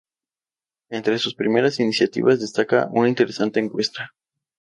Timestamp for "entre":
0.89-1.19